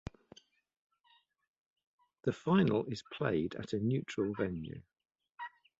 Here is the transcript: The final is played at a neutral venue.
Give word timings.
The 2.23 2.33
final 2.33 2.85
is 2.87 3.03
played 3.13 3.53
at 3.53 3.71
a 3.73 3.79
neutral 3.79 4.33
venue. 4.33 4.81